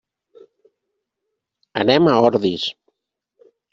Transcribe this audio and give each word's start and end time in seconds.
Anem 1.83 2.09
a 2.13 2.17
Ordis. 2.31 2.65